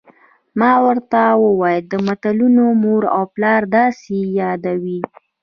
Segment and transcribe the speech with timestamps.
[0.59, 4.99] ما ورته وویل: د ملتونو مور او پلار، داسې یې یادوي.